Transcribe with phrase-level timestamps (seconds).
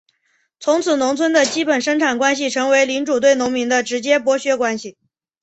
[0.59, 4.97] 从此农村的基本生产关系成为领主对农民的直接剥削关系。